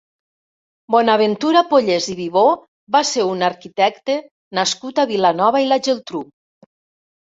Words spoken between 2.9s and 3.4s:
va ser